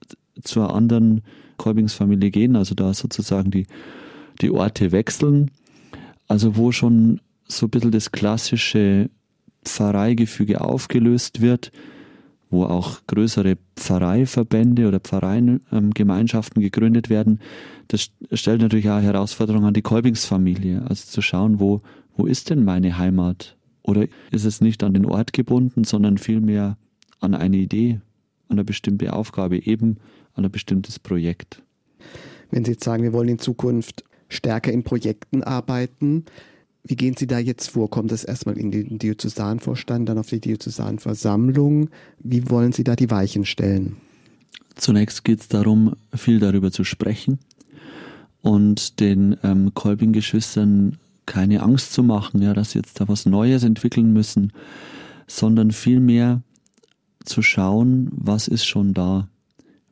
zur 0.42 0.74
anderen 0.74 1.22
Kolbingsfamilie 1.56 2.30
gehen, 2.30 2.56
also 2.56 2.74
da 2.74 2.92
sozusagen 2.92 3.50
die, 3.50 3.66
die 4.40 4.50
Orte 4.50 4.92
wechseln. 4.92 5.50
Also 6.28 6.56
wo 6.56 6.72
schon 6.72 7.20
so 7.48 7.66
ein 7.66 7.70
bisschen 7.70 7.92
das 7.92 8.12
klassische 8.12 9.10
Pfarreigefüge 9.64 10.60
aufgelöst 10.60 11.40
wird, 11.40 11.72
wo 12.50 12.64
auch 12.64 13.00
größere 13.06 13.56
Pfarreiverbände 13.76 14.86
oder 14.86 15.00
Pfarreiengemeinschaften 15.00 16.62
gegründet 16.62 17.10
werden. 17.10 17.40
Das 17.88 18.10
stellt 18.32 18.60
natürlich 18.60 18.88
auch 18.88 19.00
Herausforderungen 19.00 19.66
an 19.66 19.74
die 19.74 19.82
Kolbingsfamilie, 19.82 20.82
also 20.88 21.06
zu 21.06 21.22
schauen, 21.22 21.60
wo, 21.60 21.82
wo 22.16 22.26
ist 22.26 22.50
denn 22.50 22.64
meine 22.64 22.98
Heimat? 22.98 23.56
Oder 23.82 24.06
ist 24.30 24.44
es 24.44 24.60
nicht 24.60 24.82
an 24.82 24.94
den 24.94 25.06
Ort 25.06 25.32
gebunden, 25.32 25.84
sondern 25.84 26.18
vielmehr 26.18 26.76
an 27.20 27.34
eine 27.34 27.56
Idee, 27.56 28.00
an 28.48 28.56
eine 28.56 28.64
bestimmte 28.64 29.12
Aufgabe, 29.12 29.58
eben 29.58 29.98
an 30.34 30.44
ein 30.44 30.50
bestimmtes 30.50 30.98
Projekt? 30.98 31.62
Wenn 32.50 32.64
Sie 32.64 32.72
jetzt 32.72 32.84
sagen, 32.84 33.02
wir 33.02 33.12
wollen 33.12 33.28
in 33.28 33.38
Zukunft 33.38 34.04
stärker 34.28 34.72
in 34.72 34.82
Projekten 34.82 35.42
arbeiten, 35.42 36.24
wie 36.84 36.94
gehen 36.94 37.16
Sie 37.16 37.26
da 37.26 37.40
jetzt 37.40 37.70
vor? 37.70 37.90
Kommt 37.90 38.12
das 38.12 38.22
erstmal 38.22 38.56
in 38.56 38.70
den 38.70 38.98
Diözesanvorstand, 38.98 40.08
dann 40.08 40.18
auf 40.18 40.28
die 40.28 40.40
Diözesanversammlung? 40.40 41.90
Wie 42.20 42.48
wollen 42.48 42.70
Sie 42.70 42.84
da 42.84 42.94
die 42.94 43.10
Weichen 43.10 43.44
stellen? 43.44 43.96
Zunächst 44.76 45.24
geht 45.24 45.40
es 45.40 45.48
darum, 45.48 45.96
viel 46.14 46.38
darüber 46.38 46.70
zu 46.70 46.84
sprechen 46.84 47.40
und 48.42 49.00
den 49.00 49.36
ähm, 49.42 49.72
Kolbing-Geschwistern 49.74 50.98
keine 51.24 51.62
Angst 51.62 51.92
zu 51.92 52.04
machen, 52.04 52.40
ja, 52.40 52.54
dass 52.54 52.70
sie 52.70 52.78
jetzt 52.78 53.00
da 53.00 53.08
was 53.08 53.26
Neues 53.26 53.64
entwickeln 53.64 54.12
müssen, 54.12 54.52
sondern 55.26 55.72
vielmehr 55.72 56.42
zu 57.26 57.42
schauen, 57.42 58.08
was 58.12 58.48
ist 58.48 58.64
schon 58.64 58.94
da, 58.94 59.28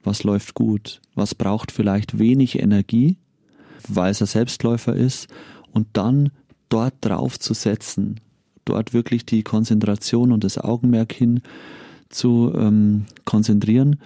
was 0.02 0.24
läuft 0.24 0.54
gut, 0.54 1.00
was 1.14 1.34
braucht 1.34 1.72
vielleicht 1.72 2.18
wenig 2.18 2.58
Energie, 2.58 3.16
weil 3.88 4.10
es 4.10 4.20
ein 4.20 4.26
Selbstläufer 4.26 4.94
ist, 4.94 5.28
und 5.72 5.88
dann 5.94 6.30
dort 6.68 6.94
drauf 7.00 7.38
zu 7.38 7.52
setzen, 7.52 8.20
dort 8.64 8.94
wirklich 8.94 9.26
die 9.26 9.42
Konzentration 9.42 10.32
und 10.32 10.44
das 10.44 10.56
Augenmerk 10.56 11.12
hin 11.12 11.42
zu 12.08 12.52
ähm, 12.56 13.06
konzentrieren 13.24 14.00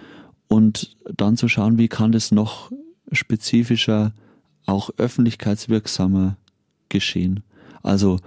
und 0.47 0.97
dann 1.15 1.37
zu 1.37 1.47
schauen, 1.47 1.77
wie 1.77 1.87
kann 1.87 2.11
das 2.11 2.31
noch 2.31 2.71
spezifischer, 3.11 4.13
auch 4.65 4.89
öffentlichkeitswirksamer 4.97 6.37
geschehen. 6.89 7.43
Also 7.81 8.19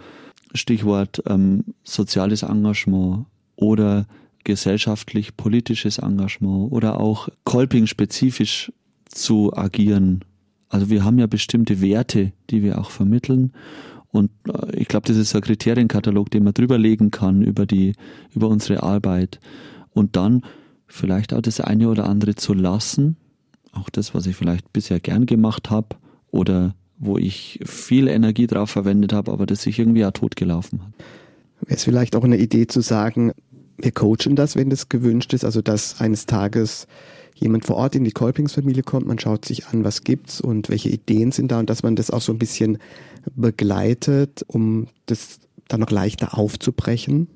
Stichwort 0.55 1.23
ähm, 1.27 1.65
soziales 1.85 2.43
Engagement 2.43 3.27
oder 3.57 4.07
gesellschaftlich-politisches 4.45 5.99
Engagement 5.99 6.73
oder 6.73 7.01
auch 7.01 7.29
Kolping-spezifisch 7.45 8.73
zu 9.07 9.53
agieren. 9.55 10.25
Also 10.69 10.89
wir 10.89 11.05
haben 11.05 11.19
ja 11.19 11.27
bestimmte 11.27 11.81
Werte, 11.81 12.33
die 12.51 12.63
wir 12.63 12.79
auch 12.79 12.91
vermitteln 12.91 13.53
und 14.13 14.31
äh, 14.47 14.77
ich 14.77 14.87
glaube, 14.87 15.09
das 15.09 15.17
ist 15.17 15.31
so 15.31 15.39
ein 15.39 15.43
Kriterienkatalog, 15.43 16.31
den 16.31 16.45
man 16.45 16.55
drüberlegen 16.55 17.11
kann 17.11 17.43
über 17.43 17.67
die, 17.67 17.95
über 18.35 18.49
unsere 18.49 18.83
Arbeit. 18.83 19.41
Und 19.91 20.17
dann 20.17 20.43
vielleicht 20.87 21.35
auch 21.35 21.41
das 21.41 21.61
eine 21.61 21.89
oder 21.89 22.09
andere 22.09 22.37
zu 22.37 22.55
lassen, 22.55 23.17
auch 23.73 23.89
das, 23.91 24.15
was 24.15 24.27
ich 24.27 24.37
vielleicht 24.37 24.73
bisher 24.73 25.01
gern 25.01 25.27
gemacht 25.27 25.71
habe 25.71 25.97
oder 26.31 26.75
wo 26.99 27.19
ich 27.19 27.59
viel 27.65 28.07
Energie 28.07 28.47
drauf 28.47 28.71
verwendet 28.71 29.13
habe, 29.13 29.33
aber 29.33 29.47
das 29.47 29.63
sich 29.63 29.79
irgendwie 29.79 30.05
auch 30.05 30.13
totgelaufen 30.13 30.83
hat. 30.83 30.93
Wäre 31.63 31.77
es 31.77 31.85
vielleicht 31.85 32.15
auch 32.15 32.25
eine 32.25 32.39
Idee 32.39 32.67
zu 32.67 32.81
sagen, 32.81 33.33
wir 33.83 33.93
coachen 33.93 34.37
das, 34.37 34.57
wenn 34.57 34.71
das 34.71 34.89
gewünscht 34.89 35.33
ist, 35.35 35.45
also 35.45 35.61
dass 35.61 36.01
eines 36.01 36.27
Tages 36.27 36.87
jemand 37.35 37.65
vor 37.65 37.77
Ort 37.77 37.97
in 37.97 38.05
die 38.05 38.13
Kolpingsfamilie 38.13 38.83
kommt, 38.83 39.07
man 39.07 39.19
schaut 39.19 39.45
sich 39.45 39.67
an, 39.67 39.85
was 39.85 40.05
gibt's 40.05 40.41
und 40.41 40.69
welche 40.69 40.89
Ideen 40.89 41.33
sind 41.33 41.51
da 41.51 41.59
und 41.59 41.69
dass 41.69 41.83
man 41.83 41.97
das 41.97 42.11
auch 42.11 42.21
so 42.21 42.33
ein 42.33 42.39
bisschen 42.39 42.79
begleitet, 43.35 44.45
um 44.47 44.87
das 45.07 45.41
dann 45.69 45.81
noch 45.81 45.91
leichter 45.91 46.39
aufzubrechen? 46.39 47.29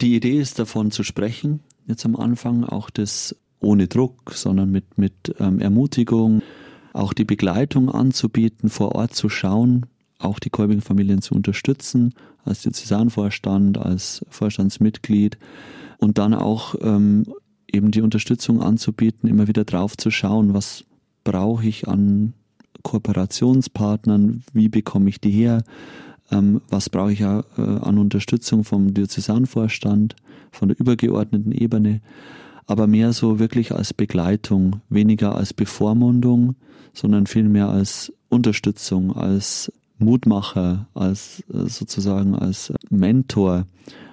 Die 0.00 0.14
Idee 0.14 0.38
ist 0.38 0.58
davon 0.58 0.90
zu 0.90 1.02
sprechen, 1.02 1.60
jetzt 1.86 2.04
am 2.04 2.14
Anfang 2.14 2.64
auch 2.64 2.90
das 2.90 3.34
ohne 3.60 3.88
Druck, 3.88 4.32
sondern 4.34 4.70
mit, 4.70 4.96
mit 4.96 5.34
ähm, 5.40 5.58
Ermutigung, 5.60 6.42
auch 6.92 7.12
die 7.12 7.24
Begleitung 7.24 7.90
anzubieten, 7.90 8.68
vor 8.68 8.94
Ort 8.94 9.14
zu 9.14 9.28
schauen, 9.28 9.86
auch 10.18 10.38
die 10.38 10.50
Kolbing-Familien 10.50 11.22
zu 11.22 11.34
unterstützen, 11.34 12.14
als 12.44 12.62
Diözesanvorstand, 12.62 13.78
als 13.78 14.24
Vorstandsmitglied 14.30 15.38
und 15.98 16.18
dann 16.18 16.34
auch 16.34 16.74
ähm, 16.80 17.24
eben 17.70 17.90
die 17.90 18.00
Unterstützung 18.00 18.62
anzubieten, 18.62 19.28
immer 19.28 19.48
wieder 19.48 19.64
drauf 19.64 19.96
zu 19.96 20.10
schauen, 20.10 20.54
was 20.54 20.84
brauche 21.24 21.66
ich 21.66 21.86
an 21.86 22.32
Kooperationspartnern, 22.82 24.42
wie 24.52 24.68
bekomme 24.68 25.10
ich 25.10 25.20
die 25.20 25.30
her, 25.30 25.62
ähm, 26.30 26.60
was 26.68 26.88
brauche 26.88 27.12
ich 27.12 27.20
äh, 27.20 27.42
an 27.56 27.98
Unterstützung 27.98 28.64
vom 28.64 28.94
Diözesanvorstand, 28.94 30.16
von 30.50 30.68
der 30.68 30.80
übergeordneten 30.80 31.52
Ebene, 31.52 32.00
aber 32.66 32.86
mehr 32.86 33.12
so 33.12 33.38
wirklich 33.38 33.72
als 33.72 33.92
Begleitung, 33.92 34.80
weniger 34.88 35.34
als 35.34 35.52
Bevormundung, 35.52 36.54
sondern 36.94 37.26
vielmehr 37.26 37.68
als 37.68 38.12
Unterstützung, 38.28 39.14
als 39.16 39.72
Mutmacher, 39.98 40.86
als 40.94 41.42
äh, 41.52 41.68
sozusagen 41.68 42.34
als 42.34 42.72
Mentor. 42.90 43.66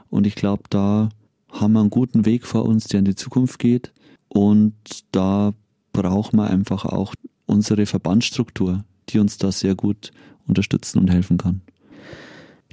Und 0.10 0.27
ich 0.27 0.36
glaube, 0.36 0.63
da 0.70 1.10
haben 1.59 1.74
wir 1.74 1.81
einen 1.81 1.89
guten 1.89 2.25
Weg 2.25 2.45
vor 2.45 2.65
uns, 2.65 2.85
der 2.85 3.00
in 3.00 3.05
die 3.05 3.15
Zukunft 3.15 3.59
geht. 3.59 3.93
Und 4.27 4.74
da 5.12 5.53
braucht 5.93 6.33
man 6.33 6.47
einfach 6.47 6.85
auch 6.85 7.13
unsere 7.45 7.85
Verbandsstruktur, 7.85 8.83
die 9.09 9.19
uns 9.19 9.38
da 9.38 9.51
sehr 9.51 9.75
gut 9.75 10.12
unterstützen 10.47 11.00
und 11.00 11.09
helfen 11.09 11.38
kann. 11.38 11.62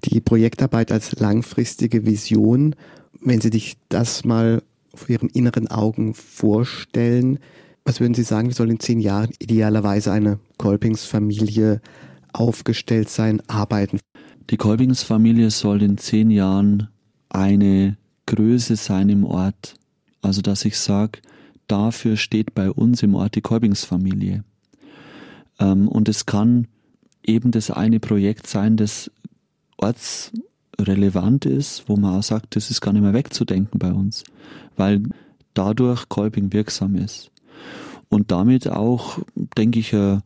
Die 0.05 0.21
Projektarbeit 0.21 0.91
als 0.91 1.19
langfristige 1.21 2.05
Vision, 2.07 2.75
wenn 3.21 3.41
Sie 3.41 3.51
sich 3.51 3.77
das 3.89 4.25
mal 4.25 4.63
vor 4.95 5.09
Ihren 5.11 5.29
inneren 5.29 5.69
Augen 5.69 6.15
vorstellen, 6.15 7.39
was 7.85 8.01
würden 8.01 8.15
Sie 8.15 8.25
sagen, 8.25 8.49
wie 8.49 8.55
soll 8.55 8.71
in 8.71 8.81
zehn 8.81 9.01
Jahren 9.01 9.31
idealerweise 9.39 10.13
eine 10.13 10.39
Kolpingsfamilie 10.59 11.81
aufgestellt 12.33 13.09
sein, 13.09 13.43
arbeiten? 13.49 14.01
Die 14.51 14.57
Kolpingsfamilie 14.57 15.51
soll 15.51 15.83
in 15.83 15.99
zehn 15.99 16.31
Jahren 16.31 16.89
eine 17.29 17.97
Größe 18.27 18.77
sein 18.77 19.09
im 19.09 19.25
Ort. 19.25 19.75
Also, 20.21 20.43
dass 20.43 20.65
ich 20.65 20.79
sage, 20.79 21.21
dafür 21.67 22.17
steht 22.17 22.55
bei 22.55 22.71
uns 22.71 23.03
im 23.03 23.15
Ort 23.15 23.35
die 23.35 23.41
Kolpingsfamilie. 23.41 24.45
Ähm, 25.59 25.89
und 25.89 26.09
es 26.09 26.27
kann 26.27 26.69
eben 27.25 27.51
das 27.51 27.71
eine 27.71 28.01
Projekt 28.01 28.47
sein, 28.47 28.77
das 28.77 29.11
ortsrelevant 29.77 31.47
ist, 31.47 31.89
wo 31.89 31.97
man 31.97 32.19
auch 32.19 32.23
sagt, 32.23 32.57
das 32.57 32.71
ist 32.71 32.81
gar 32.81 32.93
nicht 32.93 33.03
mehr 33.03 33.15
wegzudenken 33.15 33.79
bei 33.79 33.93
uns, 33.93 34.25
weil 34.77 35.03
dadurch 35.55 36.09
Kolping 36.09 36.53
wirksam 36.53 36.95
ist 36.97 37.31
und 38.09 38.31
damit 38.31 38.69
auch, 38.69 39.19
denke 39.57 39.79
ich, 39.79 39.95
einen 39.95 40.23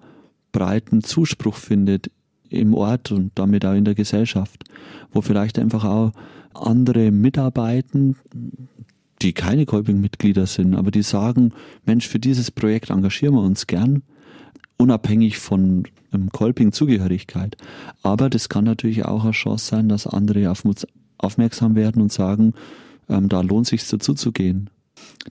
breiten 0.53 1.03
Zuspruch 1.03 1.57
findet 1.57 2.11
im 2.51 2.75
Ort 2.75 3.13
und 3.13 3.33
damit 3.35 3.65
auch 3.65 3.75
in 3.75 3.85
der 3.85 3.95
Gesellschaft, 3.95 4.65
wo 5.13 5.21
vielleicht 5.21 5.59
einfach 5.59 5.85
auch 5.85 6.13
andere 6.55 7.11
mitarbeiten, 7.11 8.17
die 9.23 9.33
keine 9.33 9.67
Kolping-Mitglieder 9.67 10.47
sind, 10.47 10.75
aber 10.75 10.91
die 10.91 11.03
sagen, 11.03 11.53
Mensch, 11.85 12.07
für 12.07 12.19
dieses 12.19 12.51
Projekt 12.51 12.91
engagieren 12.91 13.35
wir 13.35 13.43
uns 13.43 13.67
gern, 13.67 14.03
unabhängig 14.77 15.39
von 15.39 15.85
ähm, 16.13 16.31
Kolping-Zugehörigkeit. 16.31 17.57
Aber 18.03 18.29
das 18.29 18.49
kann 18.49 18.65
natürlich 18.65 19.05
auch 19.05 19.25
eine 19.25 19.33
Chance 19.33 19.67
sein, 19.67 19.89
dass 19.89 20.07
andere 20.07 20.51
auf 20.51 20.65
uns 20.65 20.87
aufmerksam 21.19 21.77
werden 21.77 22.03
und 22.03 22.13
sagen, 22.13 22.53
ähm, 23.09 23.29
da 23.29 23.41
lohnt 23.41 23.67
sich 23.67 23.87
dazu 23.89 24.15
zu 24.15 24.33
gehen. 24.33 24.69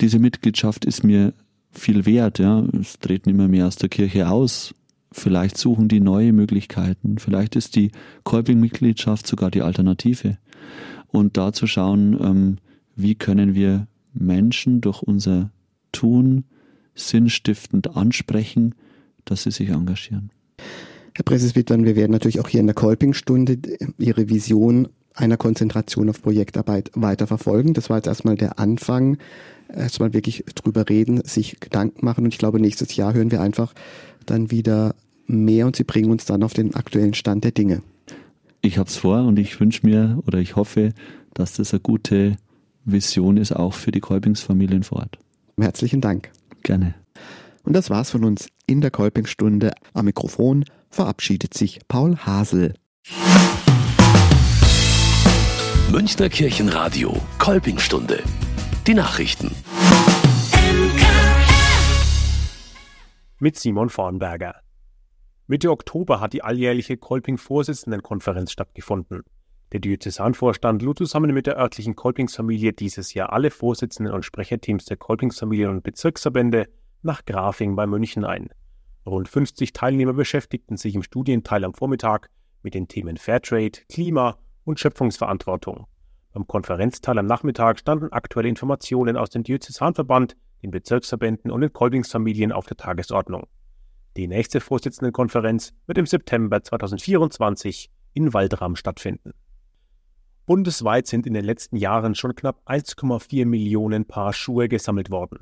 Diese 0.02 0.20
Mitgliedschaft 0.20 0.86
ist 0.86 1.04
mir 1.04 1.34
viel 1.72 2.06
wert. 2.06 2.40
Ja. 2.40 2.64
Es 2.80 3.00
treten 3.00 3.30
immer 3.30 3.48
mehr 3.48 3.68
aus 3.68 3.76
der 3.76 3.90
Kirche 3.90 4.30
aus. 4.30 4.74
Vielleicht 5.18 5.58
suchen 5.58 5.88
die 5.88 6.02
neue 6.02 6.34
Möglichkeiten. 6.34 7.20
Vielleicht 7.20 7.56
ist 7.56 7.78
die 7.78 7.92
Kolping-Mitgliedschaft 8.26 9.26
sogar 9.26 9.50
die 9.50 9.62
Alternative. 9.62 10.38
Und 11.08 11.38
da 11.38 11.54
zu 11.54 11.68
schauen, 11.68 12.20
ähm, 12.22 12.58
wie 12.98 13.16
können 13.16 13.56
wir 13.56 13.88
Menschen 14.14 14.82
durch 14.82 15.02
unser 15.02 15.52
Tun 15.94 16.44
sinnstiftend 16.96 17.96
ansprechen, 17.96 18.76
dass 19.24 19.44
sie 19.44 19.52
sich 19.52 19.70
engagieren. 19.70 20.32
Herr 21.14 21.24
Präses-Wittmann, 21.24 21.86
wir 21.86 21.96
werden 21.96 22.12
natürlich 22.12 22.42
auch 22.42 22.50
hier 22.50 22.60
in 22.60 22.68
der 22.68 22.76
Kolping-Stunde 22.76 23.58
Ihre 23.98 24.30
Vision 24.30 24.90
einer 25.14 25.38
Konzentration 25.38 26.10
auf 26.10 26.22
Projektarbeit 26.22 26.92
weiter 26.94 27.26
verfolgen. 27.26 27.74
Das 27.74 27.90
war 27.90 27.98
jetzt 27.98 28.08
erstmal 28.08 28.36
der 28.36 28.60
Anfang 28.60 29.18
erstmal 29.74 30.14
wirklich 30.14 30.44
drüber 30.56 30.90
reden, 30.90 31.24
sich 31.24 31.62
Gedanken 31.62 32.06
machen. 32.06 32.26
Und 32.26 32.34
ich 32.34 32.38
glaube, 32.38 32.60
nächstes 32.60 32.98
Jahr 32.98 33.14
hören 33.14 33.32
wir 33.32 33.40
einfach 33.40 33.74
dann 34.26 34.52
wieder 34.52 34.94
mehr 35.28 35.66
und 35.66 35.76
sie 35.76 35.84
bringen 35.84 36.12
uns 36.12 36.26
dann 36.26 36.44
auf 36.44 36.54
den 36.54 36.76
aktuellen 36.76 37.14
Stand 37.14 37.44
der 37.44 37.52
Dinge. 37.52 37.82
Ich 38.62 38.78
habe 38.78 38.90
es 38.90 38.98
vor 38.98 39.24
und 39.24 39.38
ich 39.38 39.60
wünsche 39.60 39.86
mir 39.86 40.22
oder 40.26 40.40
ich 40.40 40.56
hoffe, 40.56 40.94
dass 41.34 41.54
das 41.54 41.74
eine 41.74 41.82
gute 41.82 42.38
Vision 42.84 43.38
ist, 43.38 43.52
auch 43.52 43.74
für 43.74 43.92
die 43.92 44.00
Kolpingsfamilien 44.00 44.84
vor 44.84 45.00
Ort. 45.00 45.18
Herzlichen 45.60 46.02
Dank. 46.02 46.32
Gerne. 46.64 46.96
Und 47.64 47.74
das 47.74 47.90
war's 47.90 48.12
von 48.12 48.24
uns 48.24 48.48
in 48.68 48.82
der 48.82 48.92
Kolpingstunde. 48.92 49.72
Am 49.94 50.06
Mikrofon 50.06 50.66
verabschiedet 50.90 51.54
sich 51.54 51.80
Paul 51.88 52.18
Hasel. 52.18 52.74
Münchner 55.92 56.30
Kirchenradio 56.30 57.16
Kolpingstunde 57.40 58.22
die 58.88 58.94
Nachrichten. 58.94 59.52
Mit 63.40 63.58
Simon 63.58 63.90
Vornberger. 63.90 64.62
Mitte 65.48 65.70
Oktober 65.70 66.22
hat 66.22 66.34
die 66.34 66.42
alljährliche 66.42 66.98
Kolping-Vorsitzendenkonferenz 66.98 68.52
stattgefunden. 68.52 69.22
Der 69.74 69.80
Diözesanvorstand 69.80 70.82
lud 70.82 70.98
zusammen 70.98 71.36
mit 71.36 71.46
der 71.46 71.58
örtlichen 71.58 71.96
Kolpingsfamilie 71.96 72.74
dieses 72.74 73.14
Jahr 73.14 73.32
alle 73.32 73.52
Vorsitzenden 73.52 74.12
und 74.12 74.26
Sprecherteams 74.26 74.86
der 74.86 74.98
Kolpingsfamilien 74.98 75.70
und 75.70 75.84
Bezirksverbände 75.84 76.68
nach 77.04 77.26
Grafing 77.26 77.76
bei 77.76 77.86
München 77.86 78.26
ein. 78.26 78.50
Rund 79.06 79.30
50 79.30 79.72
Teilnehmer 79.72 80.14
beschäftigten 80.14 80.78
sich 80.78 80.96
im 80.96 81.04
Studienteil 81.04 81.64
am 81.64 81.76
Vormittag 81.76 82.32
mit 82.64 82.74
den 82.74 82.88
Themen 82.88 83.18
Fairtrade, 83.18 83.82
Klima 83.88 84.40
und 84.64 84.80
Schöpfungsverantwortung. 84.80 85.86
Am 86.34 86.48
Konferenzteil 86.48 87.20
am 87.20 87.28
Nachmittag 87.28 87.78
standen 87.78 88.12
aktuelle 88.12 88.50
Informationen 88.50 89.16
aus 89.16 89.30
dem 89.30 89.44
Diözesanverband, 89.44 90.36
den 90.64 90.72
Bezirksverbänden 90.72 91.52
und 91.52 91.62
den 91.62 91.72
Kolbingsfamilien 91.72 92.52
auf 92.52 92.66
der 92.66 92.78
Tagesordnung. 92.78 93.46
Die 94.18 94.28
nächste 94.28 94.62
Vorsitzendenkonferenz 94.62 95.74
wird 95.88 95.98
im 95.98 96.06
September 96.06 96.64
2024 96.64 97.92
in 98.14 98.34
Waldram 98.34 98.78
stattfinden. 98.78 99.34
Bundesweit 100.46 101.08
sind 101.08 101.28
in 101.28 101.34
den 101.34 101.44
letzten 101.44 101.76
Jahren 101.76 102.16
schon 102.16 102.34
knapp 102.34 102.62
1,4 102.66 103.46
Millionen 103.46 104.06
Paar 104.06 104.32
Schuhe 104.32 104.70
gesammelt 104.70 105.10
worden. 105.10 105.40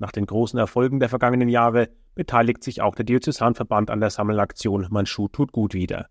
Nach 0.00 0.10
den 0.10 0.26
großen 0.26 0.58
Erfolgen 0.58 0.98
der 0.98 1.08
vergangenen 1.08 1.48
Jahre 1.48 1.90
beteiligt 2.16 2.64
sich 2.64 2.82
auch 2.82 2.96
der 2.96 3.04
Diözesanverband 3.04 3.90
an 3.90 4.00
der 4.00 4.10
Sammelaktion 4.10 4.88
Mein 4.90 5.06
Schuh 5.06 5.28
tut 5.28 5.52
gut 5.52 5.74
wieder. 5.74 6.08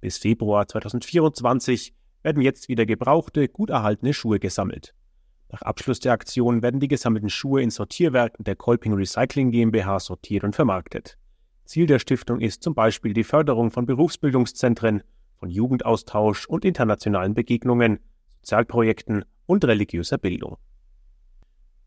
Bis 0.00 0.18
Februar 0.18 0.66
2024 0.66 1.94
werden 2.24 2.42
jetzt 2.42 2.68
wieder 2.68 2.84
gebrauchte, 2.84 3.48
gut 3.48 3.70
erhaltene 3.70 4.12
Schuhe 4.12 4.40
gesammelt. 4.40 4.92
Nach 5.52 5.62
Abschluss 5.62 6.00
der 6.00 6.14
Aktion 6.14 6.62
werden 6.62 6.80
die 6.80 6.88
gesammelten 6.88 7.30
Schuhe 7.30 7.62
in 7.62 7.70
Sortierwerken 7.70 8.44
der 8.44 8.56
Kolping 8.56 8.94
Recycling 8.94 9.52
GmbH 9.52 10.00
sortiert 10.00 10.42
und 10.42 10.56
vermarktet. 10.56 11.16
Ziel 11.64 11.86
der 11.86 11.98
Stiftung 11.98 12.40
ist 12.40 12.62
zum 12.62 12.74
Beispiel 12.74 13.12
die 13.12 13.24
Förderung 13.24 13.70
von 13.70 13.86
Berufsbildungszentren, 13.86 15.02
von 15.36 15.50
Jugendaustausch 15.50 16.46
und 16.46 16.64
internationalen 16.64 17.34
Begegnungen, 17.34 18.00
Sozialprojekten 18.40 19.24
und 19.46 19.64
religiöser 19.64 20.18
Bildung. 20.18 20.58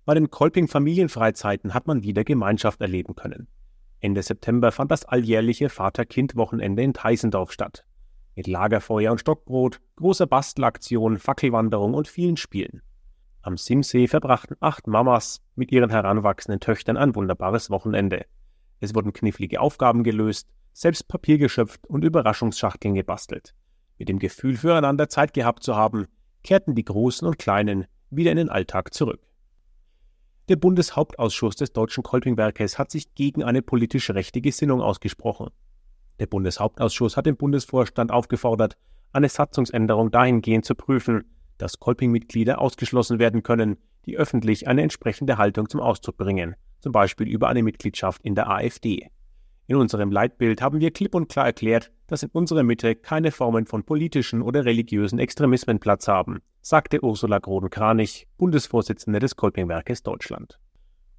Bei 0.06 0.14
den 0.14 0.30
Kolping 0.30 0.68
Familienfreizeiten 0.68 1.74
hat 1.74 1.88
man 1.88 2.04
wieder 2.04 2.24
Gemeinschaft 2.24 2.82
erleben 2.82 3.16
können. 3.16 3.48
Ende 4.00 4.22
September 4.24 4.72
fand 4.72 4.92
das 4.92 5.06
alljährliche 5.06 5.70
Vater-Kind-Wochenende 5.70 6.82
in 6.84 6.94
Teisendorf 6.94 7.52
statt 7.52 7.86
mit 8.38 8.46
Lagerfeuer 8.46 9.12
und 9.12 9.20
Stockbrot, 9.20 9.82
großer 9.96 10.28
Bastelaktion, 10.28 11.18
Fackelwanderung 11.18 11.96
und 11.96 12.08
vielen 12.08 12.38
Spielen. 12.38 12.84
Am 13.42 13.58
Simsee 13.58 14.08
verbrachten 14.08 14.56
acht 14.60 14.86
Mamas 14.86 15.42
mit 15.56 15.72
ihren 15.72 15.90
heranwachsenden 15.90 16.60
Töchtern 16.60 16.98
ein 16.98 17.16
wunderbares 17.16 17.72
Wochenende. 17.72 18.26
Es 18.80 18.94
wurden 18.94 19.14
knifflige 19.14 19.60
Aufgaben 19.60 20.04
gelöst, 20.04 20.48
selbst 20.74 21.08
Papier 21.08 21.38
geschöpft 21.38 21.88
und 21.88 22.04
Überraschungsschachteln 22.04 22.94
gebastelt. 22.94 23.54
Mit 23.98 24.10
dem 24.10 24.20
Gefühl 24.20 24.58
füreinander 24.58 25.10
Zeit 25.10 25.34
gehabt 25.34 25.64
zu 25.64 25.76
haben, 25.76 26.08
kehrten 26.44 26.76
die 26.76 26.86
Großen 26.86 27.28
und 27.28 27.40
Kleinen 27.40 27.88
wieder 28.10 28.32
in 28.32 28.38
den 28.38 28.50
Alltag 28.50 28.94
zurück. 28.94 29.22
Der 30.50 30.56
Bundeshauptausschuss 30.56 31.56
des 31.56 31.74
Deutschen 31.74 32.04
Kolpingwerkes 32.04 32.80
hat 32.80 32.92
sich 32.92 33.16
gegen 33.16 33.44
eine 33.44 33.62
politisch 33.62 34.10
rechte 34.12 34.40
Gesinnung 34.40 34.82
ausgesprochen. 34.82 35.50
Der 36.20 36.28
Bundeshauptausschuss 36.28 37.18
hat 37.18 37.26
den 37.26 37.36
Bundesvorstand 37.36 38.12
aufgefordert, 38.12 38.78
eine 39.12 39.30
Satzungsänderung 39.30 40.10
dahingehend 40.12 40.64
zu 40.64 40.76
prüfen, 40.76 41.26
dass 41.58 41.80
Kolping-Mitglieder 41.80 42.62
ausgeschlossen 42.62 43.20
werden 43.20 43.44
können, 43.44 43.78
die 44.06 44.18
öffentlich 44.18 44.68
eine 44.68 44.84
entsprechende 44.84 45.38
Haltung 45.38 45.68
zum 45.68 45.82
Ausdruck 45.82 46.18
bringen, 46.18 46.56
zum 46.88 46.94
Beispiel 46.94 47.28
über 47.28 47.50
eine 47.50 47.64
Mitgliedschaft 47.64 48.22
in 48.24 48.34
der 48.34 48.50
AfD. 48.50 49.10
In 49.66 49.76
unserem 49.76 50.10
Leitbild 50.10 50.62
haben 50.62 50.80
wir 50.80 50.92
klipp 50.92 51.16
und 51.16 51.28
klar 51.28 51.48
erklärt, 51.48 51.92
dass 52.08 52.24
in 52.24 52.30
unserer 52.32 52.64
Mitte 52.64 52.96
keine 52.96 53.32
Formen 53.32 53.66
von 53.66 53.84
politischen 53.84 54.42
oder 54.42 54.64
religiösen 54.64 55.20
Extremismen 55.20 55.82
Platz 55.82 56.08
haben, 56.08 56.40
sagte 56.62 57.04
Ursula 57.04 57.40
Groden-Kranich, 57.40 58.26
Bundesvorsitzende 58.38 59.20
des 59.20 59.36
Kolpingwerkes 59.36 60.04
Deutschland. 60.04 60.62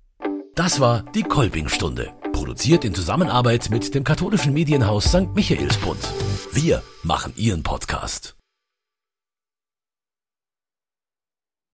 Das 0.55 0.81
war 0.81 1.03
die 1.15 1.23
Kolpingstunde, 1.23 2.13
produziert 2.35 2.85
in 2.85 2.95
Zusammenarbeit 2.95 3.71
mit 3.71 3.95
dem 3.95 4.05
katholischen 4.05 4.53
Medienhaus 4.53 5.05
St. 5.05 5.35
Michaelsbund. 5.35 6.13
Wir 6.53 6.83
machen 7.03 7.33
Ihren 7.37 7.63
Podcast. 7.63 8.37